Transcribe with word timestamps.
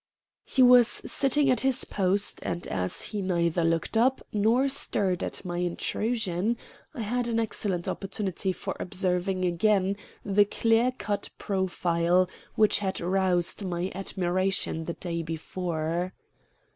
He 0.45 0.63
was 0.63 0.87
sitting 0.87 1.47
at 1.51 1.59
his 1.59 1.83
post, 1.85 2.39
and 2.41 2.65
as 2.65 3.03
he 3.03 3.21
neither 3.21 3.63
looked 3.63 3.95
up 3.95 4.25
nor 4.33 4.67
stirred 4.67 5.23
at 5.23 5.45
my 5.45 5.59
intrusion, 5.59 6.57
I 6.95 7.01
had 7.03 7.27
an 7.27 7.39
excellent 7.39 7.87
opportunity 7.87 8.51
for 8.51 8.75
observing 8.79 9.45
again 9.45 9.95
the 10.25 10.45
clear 10.45 10.91
cut 10.91 11.29
profile 11.37 12.27
which 12.55 12.79
had 12.79 12.99
roused 12.99 13.63
my 13.63 13.91
admiration 13.93 14.85
the 14.85 14.93
day 14.95 15.21
before. 15.21 16.13